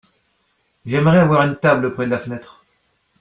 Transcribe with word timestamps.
J’aimerais 0.83 1.19
avoir 1.19 1.43
une 1.43 1.57
table 1.59 1.93
près 1.93 2.05
de 2.05 2.09
la 2.09 2.17
fenêtre. 2.17 2.65